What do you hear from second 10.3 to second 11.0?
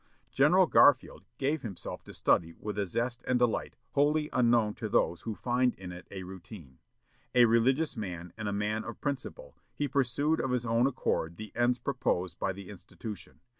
of his own